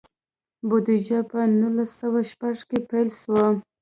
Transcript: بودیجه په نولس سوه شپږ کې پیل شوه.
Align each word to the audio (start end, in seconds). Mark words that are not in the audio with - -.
بودیجه 0.69 1.19
په 1.29 1.39
نولس 1.59 1.91
سوه 2.01 2.21
شپږ 2.31 2.57
کې 2.69 2.79
پیل 2.89 3.09
شوه. 3.21 3.45